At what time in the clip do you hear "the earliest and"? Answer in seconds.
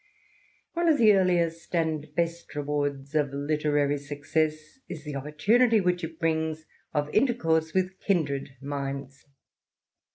0.97-2.11